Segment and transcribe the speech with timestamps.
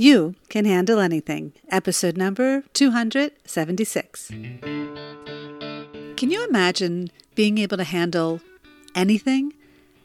[0.00, 4.28] You Can Handle Anything, episode number 276.
[4.28, 8.40] Can you imagine being able to handle
[8.94, 9.52] anything?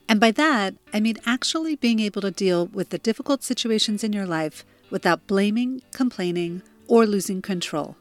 [0.09, 4.11] And by that, I mean actually being able to deal with the difficult situations in
[4.11, 7.95] your life without blaming, complaining, or losing control.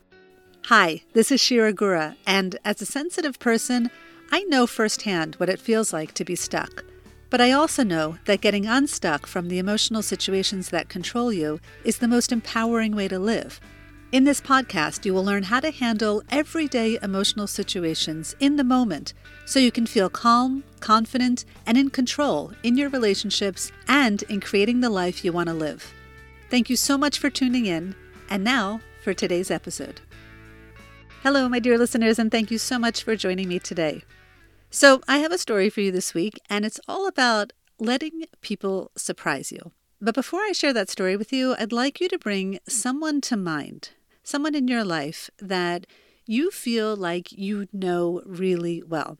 [0.65, 3.89] Hi, this is Shira Gura, and as a sensitive person,
[4.33, 6.85] I know firsthand what it feels like to be stuck.
[7.35, 11.99] But I also know that getting unstuck from the emotional situations that control you is
[11.99, 13.61] the most empowering way to live.
[14.13, 19.15] In this podcast, you will learn how to handle everyday emotional situations in the moment
[19.47, 24.79] so you can feel calm, confident, and in control in your relationships and in creating
[24.79, 25.93] the life you want to live.
[26.51, 27.97] Thank you so much for tuning in.
[28.31, 30.01] And now for today's episode.
[31.25, 34.05] Hello, my dear listeners, and thank you so much for joining me today.
[34.75, 38.91] So, I have a story for you this week, and it's all about letting people
[38.97, 39.71] surprise you.
[40.01, 43.37] But before I share that story with you, I'd like you to bring someone to
[43.37, 43.91] mind,
[44.25, 45.87] someone in your life that
[46.27, 49.17] you feel like you know really well.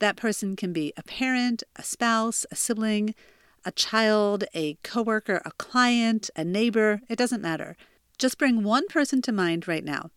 [0.00, 3.14] That person can be a parent, a spouse, a sibling,
[3.64, 7.74] a child, a coworker, a client, a neighbor, it doesn't matter.
[8.18, 10.10] Just bring one person to mind right now.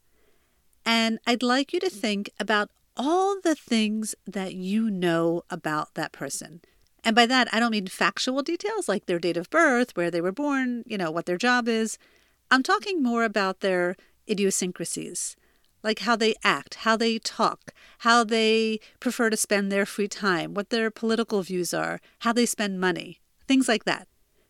[0.85, 6.11] And I'd like you to think about all the things that you know about that
[6.11, 6.61] person.
[7.03, 10.19] And by that, I don't mean factual details like their date of birth, where they
[10.19, 11.97] were born, you know, what their job is.
[12.51, 13.95] I'm talking more about their
[14.29, 15.35] idiosyncrasies,
[15.83, 20.53] like how they act, how they talk, how they prefer to spend their free time,
[20.53, 24.07] what their political views are, how they spend money, things like that.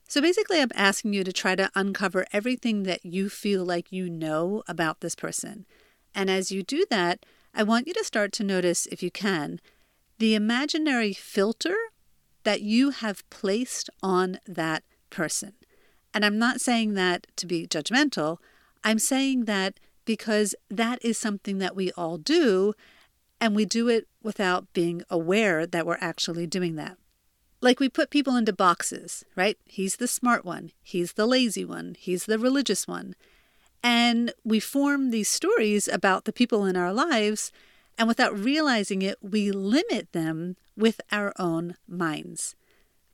[0.07, 4.09] So basically, I'm asking you to try to uncover everything that you feel like you
[4.09, 5.65] know about this person.
[6.15, 7.25] And as you do that,
[7.57, 9.59] I want you to start to notice, if you can,
[10.19, 11.75] the imaginary filter
[12.43, 15.53] that you have placed on that person.
[16.13, 18.37] And I'm not saying that to be judgmental,
[18.83, 22.75] I'm saying that because that is something that we all do,
[23.41, 26.95] and we do it without being aware that we're actually doing that.
[27.59, 29.57] Like we put people into boxes, right?
[29.65, 33.15] He's the smart one, he's the lazy one, he's the religious one.
[33.83, 37.51] And we form these stories about the people in our lives,
[37.97, 42.55] and without realizing it, we limit them with our own minds.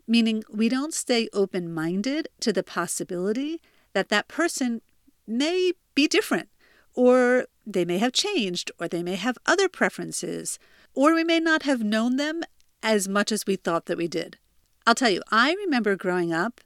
[0.08, 3.62] Meaning, we don't stay open minded to the possibility
[3.94, 4.82] that that person
[5.26, 6.50] may be different,
[6.94, 10.60] or they may have changed, or they may have other preferences,
[10.94, 12.42] or we may not have known them
[12.82, 14.38] as much as we thought that we did.
[14.86, 16.60] I'll tell you, I remember growing up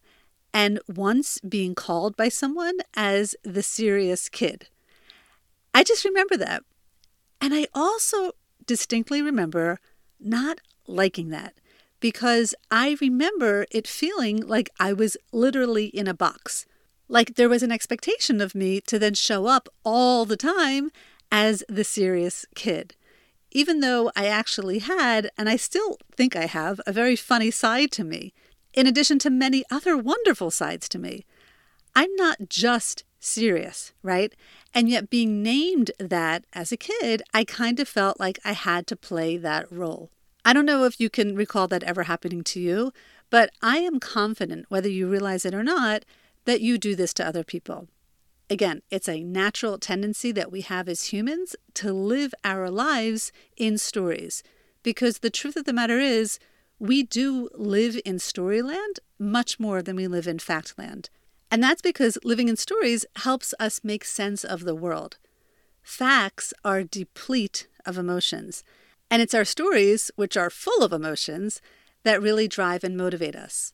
[0.53, 4.67] and once being called by someone as the serious kid.
[5.73, 6.63] I just remember that.
[7.39, 8.31] And I also
[8.65, 9.79] distinctly remember
[10.19, 11.53] not liking that
[11.99, 16.65] because I remember it feeling like I was literally in a box.
[17.07, 20.91] Like there was an expectation of me to then show up all the time
[21.31, 22.95] as the serious kid.
[23.51, 27.91] Even though I actually had, and I still think I have, a very funny side
[27.91, 28.33] to me
[28.77, 31.25] in addition to many other wonderful sides to me.
[31.95, 34.31] I'm not just serious, right?
[34.71, 38.85] And yet, being named that as a kid, I kind of felt like I had
[38.87, 40.11] to play that role.
[40.45, 42.93] I don't know if you can recall that ever happening to you,
[43.31, 46.05] but I am confident, whether you realize it or not,
[46.45, 47.87] that you do this to other people.
[48.47, 53.79] Again, it's a natural tendency that we have as humans to live our lives in
[53.79, 54.43] stories.
[54.83, 56.37] Because the truth of the matter is,
[56.79, 61.09] we do live in storyland much more than we live in factland.
[61.49, 65.17] And that's because living in stories helps us make sense of the world.
[65.81, 68.63] Facts are deplete of emotions,
[69.09, 71.61] and it's our stories, which are full of emotions,
[72.03, 73.73] that really drive and motivate us.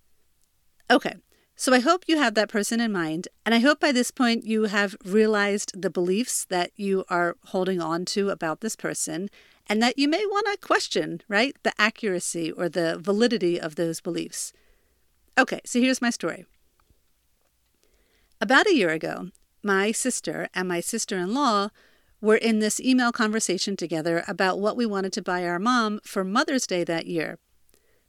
[0.91, 1.15] Okay,
[1.55, 4.45] so I hope you have that person in mind, and I hope by this point
[4.45, 9.29] you have realized the beliefs that you are holding on to about this person
[9.67, 14.01] and that you may want to question, right, the accuracy or the validity of those
[14.01, 14.53] beliefs.
[15.37, 16.45] Okay, so here's my story.
[18.41, 19.29] About a year ago,
[19.63, 21.69] my sister and my sister in law
[22.19, 26.23] were in this email conversation together about what we wanted to buy our mom for
[26.23, 27.37] Mother's Day that year.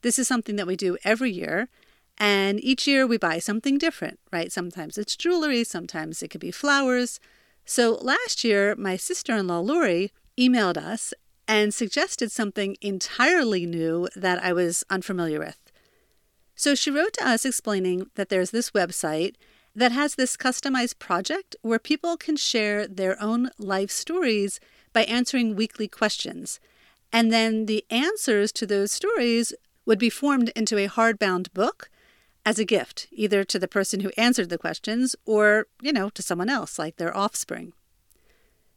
[0.02, 1.68] This is something that we do every year,
[2.18, 4.52] and each year we buy something different, right?
[4.52, 7.18] Sometimes it's jewelry, sometimes it could be flowers.
[7.64, 11.14] So last year, my sister in law, Lori, emailed us
[11.46, 15.58] and suggested something entirely new that I was unfamiliar with.
[16.54, 19.34] So she wrote to us explaining that there's this website
[19.74, 24.60] that has this customized project where people can share their own life stories
[24.92, 26.60] by answering weekly questions.
[27.12, 29.52] And then the answers to those stories
[29.84, 31.90] would be formed into a hardbound book
[32.46, 36.22] as a gift, either to the person who answered the questions or, you know, to
[36.22, 37.72] someone else, like their offspring.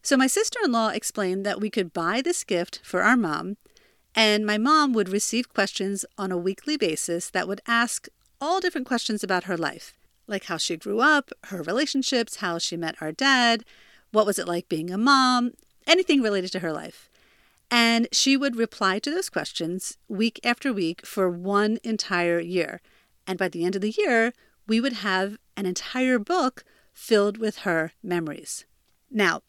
[0.02, 3.56] So my sister in law explained that we could buy this gift for our mom,
[4.14, 8.08] and my mom would receive questions on a weekly basis that would ask
[8.40, 9.94] all different questions about her life,
[10.26, 13.64] like how she grew up, her relationships, how she met our dad,
[14.10, 15.52] what was it like being a mom,
[15.86, 17.10] anything related to her life.
[17.70, 22.80] And she would reply to those questions week after week for one entire year.
[23.26, 24.32] And by the end of the year,
[24.66, 26.64] we would have an entire book
[26.94, 28.64] filled with her memories.
[29.10, 29.42] Now,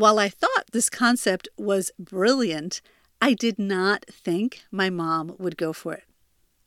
[0.00, 2.80] while I thought this concept was brilliant,
[3.20, 6.04] I did not think my mom would go for it.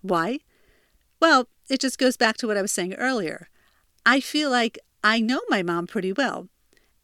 [0.02, 0.40] Why?
[1.20, 3.50] Well, it just goes back to what I was saying earlier.
[4.06, 6.48] I feel like I know my mom pretty well.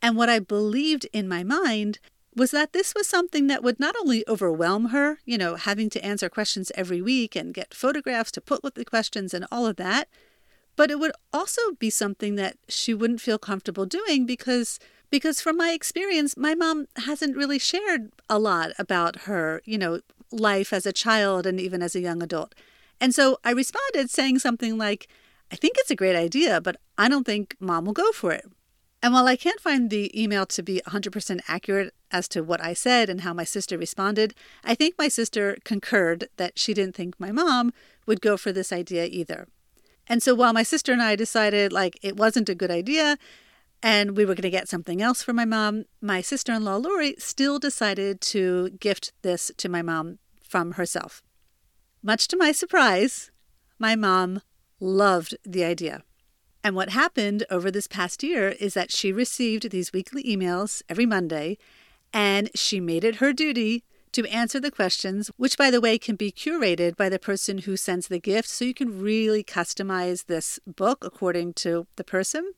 [0.03, 1.97] And what I believed in my mind
[2.35, 6.05] was that this was something that would not only overwhelm her, you know, having to
[6.05, 9.77] answer questions every week and get photographs to put with the questions and all of
[9.77, 10.07] that,
[10.75, 15.57] but it would also be something that she wouldn't feel comfortable doing because because from
[15.57, 20.01] my experience my mom hasn't really shared a lot about her, you know,
[20.31, 22.53] life as a child and even as a young adult.
[23.01, 25.07] And so I responded saying something like,
[25.51, 28.45] I think it's a great idea, but I don't think mom will go for it.
[29.01, 32.73] And while I can't find the email to be 100% accurate as to what I
[32.73, 37.17] said and how my sister responded, I think my sister concurred that she didn't think
[37.17, 37.71] my mom
[38.05, 39.47] would go for this idea either.
[40.07, 43.17] And so while my sister and I decided like it wasn't a good idea
[43.81, 46.75] and we were going to get something else for my mom, my sister in law
[46.75, 51.23] Lori still decided to gift this to my mom from herself.
[52.03, 53.31] Much to my surprise,
[53.77, 54.41] my mom
[54.79, 56.03] loved the idea.
[56.63, 61.05] And what happened over this past year is that she received these weekly emails every
[61.05, 61.57] Monday,
[62.11, 66.15] and she made it her duty to answer the questions, which, by the way, can
[66.15, 68.49] be curated by the person who sends the gift.
[68.49, 72.53] So you can really customize this book according to the person.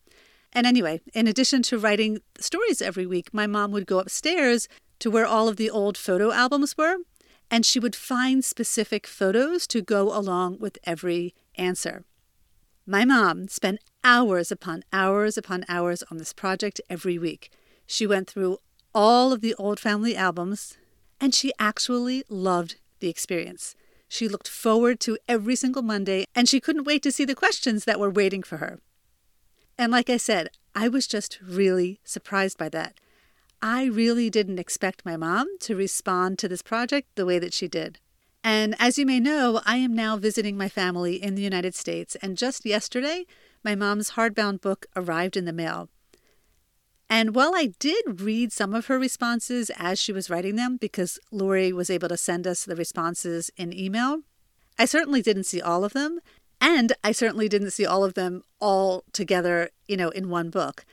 [0.53, 4.67] And anyway, in addition to writing stories every week, my mom would go upstairs
[4.99, 6.97] to where all of the old photo albums were,
[7.49, 12.03] and she would find specific photos to go along with every answer.
[12.85, 17.51] My mom spent hours upon hours upon hours on this project every week.
[17.85, 18.57] She went through
[18.93, 20.77] all of the old family albums,
[21.19, 23.75] and she actually loved the experience.
[24.07, 27.85] She looked forward to every single Monday, and she couldn't wait to see the questions
[27.85, 28.79] that were waiting for her.
[29.81, 32.99] And like I said, I was just really surprised by that.
[33.63, 37.67] I really didn't expect my mom to respond to this project the way that she
[37.67, 37.97] did.
[38.43, 42.15] And as you may know, I am now visiting my family in the United States,
[42.21, 43.25] and just yesterday,
[43.63, 45.89] my mom's hardbound book arrived in the mail.
[47.09, 51.17] And while I did read some of her responses as she was writing them, because
[51.31, 54.19] Lori was able to send us the responses in email,
[54.77, 56.19] I certainly didn't see all of them.
[56.61, 60.85] And I certainly didn't see all of them all together, you know, in one book.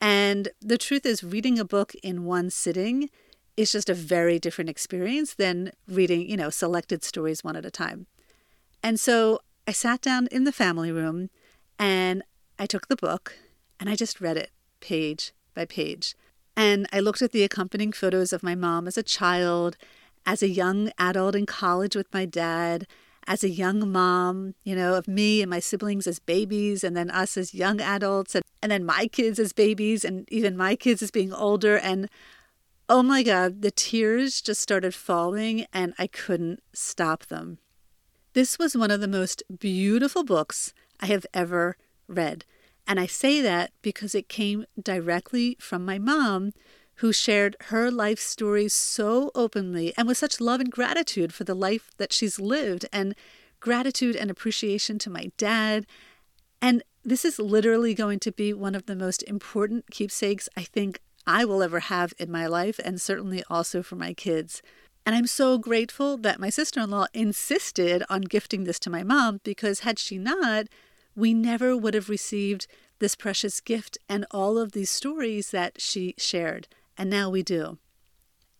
[0.00, 3.10] And the truth is, reading a book in one sitting
[3.56, 7.70] is just a very different experience than reading, you know, selected stories one at a
[7.70, 8.06] time.
[8.82, 11.28] And so I sat down in the family room
[11.78, 12.22] and
[12.58, 13.34] I took the book
[13.78, 14.50] and I just read it
[14.80, 16.16] page by page.
[16.56, 19.76] And I looked at the accompanying photos of my mom as a child,
[20.24, 22.86] as a young adult in college with my dad,
[23.26, 27.10] as a young mom, you know, of me and my siblings as babies, and then
[27.10, 31.02] us as young adults, and, and then my kids as babies, and even my kids
[31.02, 31.76] as being older.
[31.76, 32.08] And
[32.88, 37.58] oh my God, the tears just started falling, and I couldn't stop them.
[38.34, 41.76] This was one of the most beautiful books I have ever
[42.08, 42.44] read.
[42.86, 46.52] And I say that because it came directly from my mom,
[46.96, 51.54] who shared her life story so openly and with such love and gratitude for the
[51.54, 53.14] life that she's lived, and
[53.60, 55.86] gratitude and appreciation to my dad.
[56.60, 61.00] And this is literally going to be one of the most important keepsakes I think
[61.26, 64.62] I will ever have in my life, and certainly also for my kids.
[65.04, 69.02] And I'm so grateful that my sister in law insisted on gifting this to my
[69.02, 70.66] mom because had she not,
[71.16, 72.66] we never would have received
[73.00, 76.68] this precious gift and all of these stories that she shared.
[76.96, 77.78] And now we do.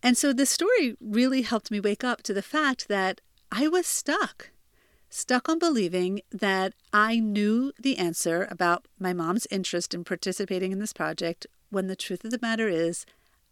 [0.02, 3.20] And so this story really helped me wake up to the fact that
[3.50, 4.50] I was stuck.
[5.08, 10.78] Stuck on believing that I knew the answer about my mom's interest in participating in
[10.78, 13.06] this project when the truth of the matter is,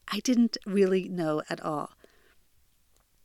[0.08, 1.90] I didn't really know at all.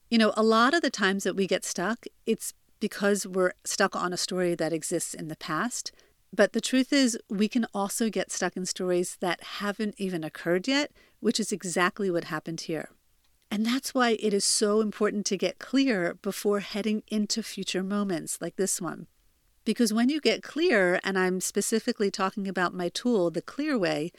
[0.10, 3.96] You know, a lot of the times that we get stuck, it's because we're stuck
[3.96, 5.92] on a story that exists in the past.
[6.36, 10.68] But the truth is, we can also get stuck in stories that haven't even occurred
[10.68, 12.90] yet, which is exactly what happened here.
[13.50, 18.40] And that's why it is so important to get clear before heading into future moments
[18.42, 19.08] like this one.
[19.64, 24.12] Because when you get clear, and I'm specifically talking about my tool, the clear way,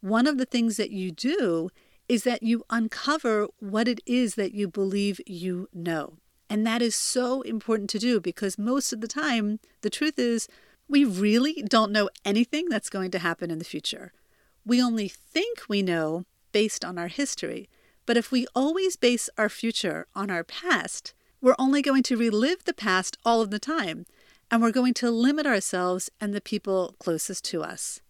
[0.00, 1.70] one of the things that you do
[2.08, 6.14] is that you uncover what it is that you believe you know.
[6.48, 10.48] And that is so important to do because most of the time, the truth is,
[10.90, 14.12] we really don't know anything that's going to happen in the future.
[14.66, 17.68] We only think we know based on our history.
[18.06, 22.64] But if we always base our future on our past, we're only going to relive
[22.64, 24.04] the past all of the time,
[24.50, 28.00] and we're going to limit ourselves and the people closest to us.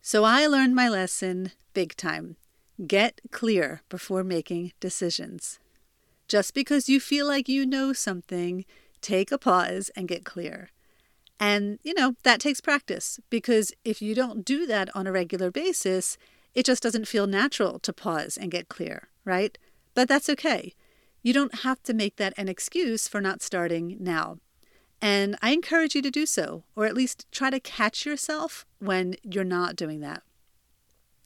[0.00, 2.36] So I learned my lesson big time.
[2.86, 5.58] Get clear before making decisions.
[6.28, 8.64] Just because you feel like you know something,
[9.00, 10.70] take a pause and get clear.
[11.40, 15.50] And, you know, that takes practice because if you don't do that on a regular
[15.50, 16.16] basis,
[16.54, 19.58] it just doesn't feel natural to pause and get clear, right?
[19.94, 20.74] But that's okay.
[21.22, 24.38] You don't have to make that an excuse for not starting now.
[25.00, 29.16] And I encourage you to do so, or at least try to catch yourself when
[29.22, 30.22] you're not doing that.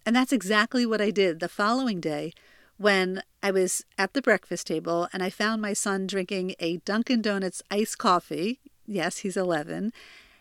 [0.06, 2.32] And that's exactly what I did the following day
[2.78, 7.20] when I was at the breakfast table and I found my son drinking a Dunkin'
[7.20, 8.60] Donuts iced coffee.
[8.88, 9.92] Yes, he's 11.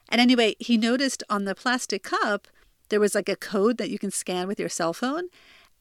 [0.09, 2.47] And anyway, he noticed on the plastic cup
[2.89, 5.25] there was like a code that you can scan with your cell phone.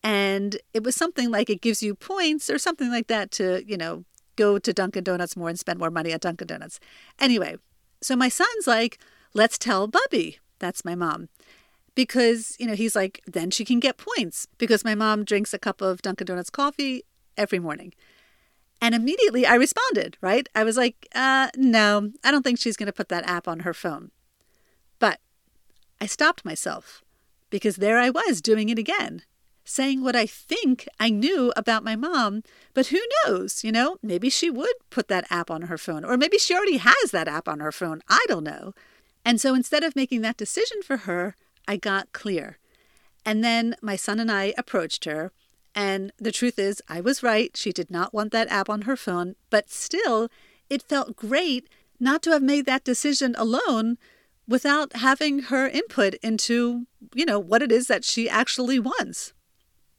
[0.03, 3.77] And it was something like it gives you points or something like that to, you
[3.77, 4.05] know,
[4.35, 6.81] go to Dunkin' Donuts more and spend more money at Dunkin' Donuts.
[7.19, 7.57] Anyway,
[8.03, 8.99] so my son's like,
[9.33, 10.39] let's tell Bubby.
[10.59, 11.29] That's my mom.
[11.95, 15.59] Because, you know, he's like, then she can get points because my mom drinks a
[15.59, 17.05] cup of Dunkin' Donuts coffee
[17.37, 17.95] every morning.
[18.81, 20.49] And immediately I responded, right?
[20.55, 23.61] I was like, uh, no, I don't think she's going to put that app on
[23.61, 24.11] her phone.
[24.99, 25.21] But
[26.01, 27.03] I stopped myself
[27.51, 29.23] because there I was doing it again,
[29.65, 32.43] saying what I think I knew about my mom.
[32.75, 33.65] But who knows?
[33.65, 36.77] You know, maybe she would put that app on her phone, or maybe she already
[36.79, 38.03] has that app on her phone.
[38.09, 38.75] I don't know.
[39.25, 41.35] And so instead of making that decision for her,
[41.67, 42.59] I got clear.
[43.25, 45.33] And then my son and I approached her.
[45.77, 47.55] And the truth is, I was right.
[47.55, 49.37] She did not want that app on her phone.
[49.51, 50.31] But still,
[50.71, 51.69] it felt great
[52.01, 53.99] not to have made that decision alone
[54.49, 59.35] without having her input into, you know, what it is that she actually wants.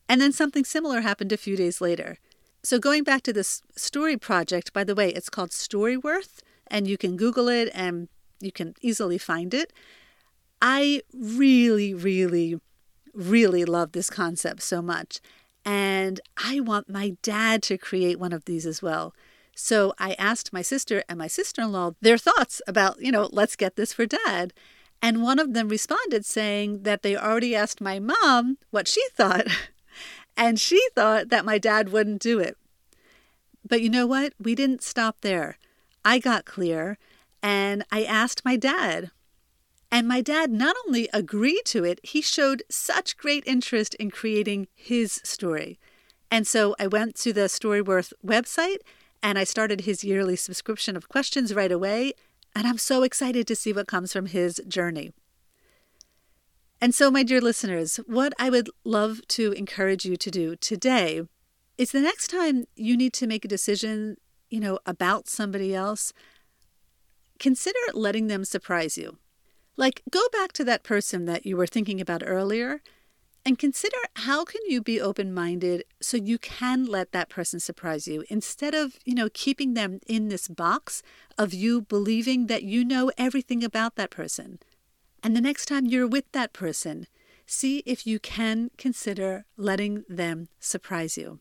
[0.09, 2.17] And then something similar happened a few days later.
[2.63, 6.97] So going back to this story project, by the way, it's called Storyworth, and you
[6.97, 9.71] can Google it and you can easily find it.
[10.61, 12.59] I really, really,
[13.13, 15.19] really love this concept so much.
[15.67, 19.13] And I want my dad to create one of these as well.
[19.53, 23.27] So I asked my sister and my sister in law their thoughts about, you know,
[23.33, 24.53] let's get this for dad.
[25.01, 29.47] And one of them responded saying that they already asked my mom what she thought.
[30.37, 32.55] and she thought that my dad wouldn't do it.
[33.67, 34.31] But you know what?
[34.39, 35.57] We didn't stop there.
[36.05, 36.97] I got clear
[37.43, 39.11] and I asked my dad.
[39.91, 44.67] And my dad not only agreed to it, he showed such great interest in creating
[44.75, 45.79] his story.
[46.29, 48.79] And so I went to the Storyworth website
[49.23, 52.13] and I started his yearly subscription of questions right away,
[52.55, 55.11] and I'm so excited to see what comes from his journey.
[56.79, 61.23] And so, my dear listeners, what I would love to encourage you to do today
[61.77, 64.17] is the next time you need to make a decision,
[64.49, 66.13] you know, about somebody else,
[67.39, 69.17] consider letting them surprise you.
[69.77, 72.81] Like, go back to that person that you were thinking about earlier
[73.45, 78.25] and consider how can you be open-minded so you can let that person surprise you
[78.29, 81.03] instead of, you know, keeping them in this box
[81.37, 84.59] of you believing that you know everything about that person.
[85.23, 87.07] And the next time you're with that person,
[87.45, 91.39] see if you can consider letting them surprise you.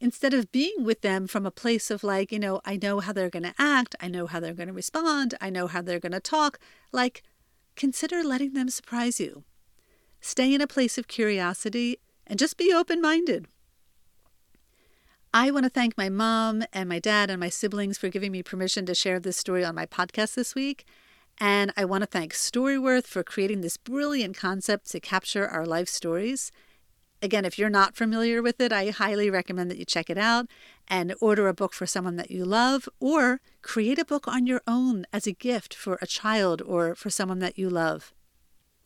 [0.00, 3.12] Instead of being with them from a place of like, you know, I know how
[3.12, 5.98] they're going to act, I know how they're going to respond, I know how they're
[5.98, 6.58] going to talk,
[6.92, 7.22] like,
[7.80, 9.42] consider letting them surprise you.
[10.20, 11.96] Stay in a place of curiosity
[12.26, 13.46] and just be open minded.
[15.32, 18.42] I want to thank my mom and my dad and my siblings for giving me
[18.42, 20.84] permission to share this story on my podcast this week.
[21.38, 25.88] And I want to thank Storyworth for creating this brilliant concept to capture our life
[25.88, 26.52] stories.
[27.22, 30.50] Again, if you're not familiar with it, I highly recommend that you check it out
[30.90, 34.60] and order a book for someone that you love, or create a book on your
[34.66, 38.12] own as a gift for a child or for someone that you love.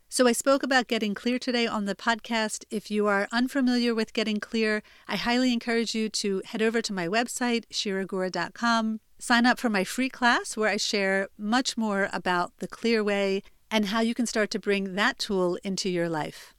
[0.09, 2.65] So I spoke about getting clear today on the podcast.
[2.71, 6.93] If you are unfamiliar with getting clear, I highly encourage you to head over to
[6.93, 9.01] my website, shiragura.com.
[9.19, 13.43] Sign up for my free class where I share much more about the clear way
[13.73, 16.54] and how you can start to bring that tool into your life.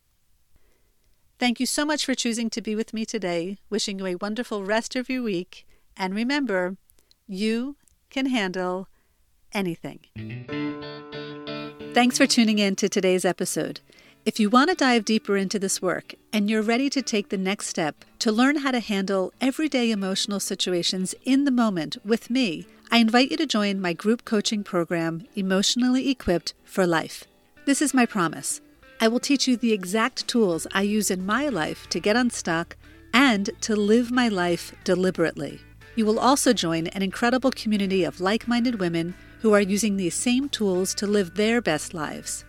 [1.38, 3.58] Thank you so much for choosing to be with me today.
[3.70, 5.68] Wishing you a wonderful rest of your week.
[5.98, 6.78] And remember,
[7.28, 7.76] you
[8.10, 8.88] can handle
[9.54, 10.00] anything.
[11.94, 13.82] Thanks for tuning in to today's episode.
[14.26, 17.38] If you want to dive deeper into this work and you're ready to take the
[17.38, 22.66] next step to learn how to handle everyday emotional situations in the moment with me,
[22.92, 27.26] I invite you to join my group coaching program, Emotionally Equipped for Life.
[27.66, 28.62] This is my promise.
[29.00, 32.78] I will teach you the exact tools I use in my life to get unstuck
[33.14, 35.62] and to live my life deliberately.
[35.96, 40.16] You will also join an incredible community of like minded women who are using these
[40.16, 42.46] same tools to live their best lives.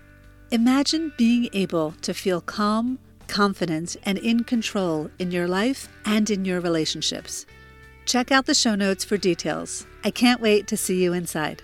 [0.51, 2.99] Imagine being able to feel calm,
[3.29, 7.47] confident, and in control in your life and in your relationships.
[8.05, 9.87] Check out the show notes for details.
[10.05, 11.63] I can't wait to see you inside.